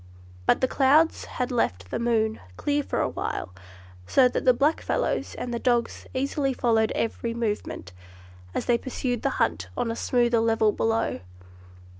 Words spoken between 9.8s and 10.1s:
a